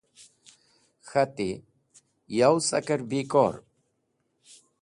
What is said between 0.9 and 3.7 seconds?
K̃hati: “Yow saker bẽkor?”